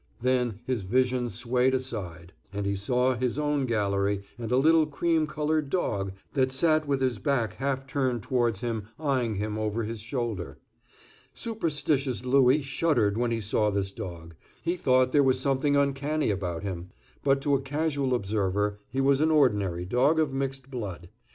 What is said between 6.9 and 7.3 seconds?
his